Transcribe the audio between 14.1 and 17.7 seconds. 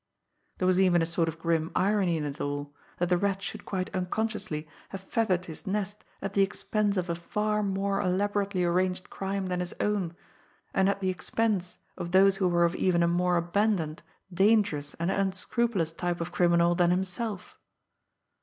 dangerous and unscrupulous type of criminal than himself!